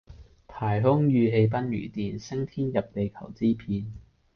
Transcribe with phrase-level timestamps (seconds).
[0.47, 3.85] 排空馭氣奔如電，升天入地求之遍。